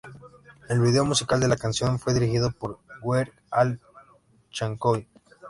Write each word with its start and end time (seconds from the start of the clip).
El 0.67 0.79
video 0.81 1.05
musical 1.05 1.39
de 1.39 1.47
la 1.47 1.57
canción 1.57 1.99
fue 1.99 2.15
dirigido 2.15 2.49
por 2.49 2.79
"Weird 3.03 3.33
Al" 3.51 3.79
Yankovic. 4.51 5.07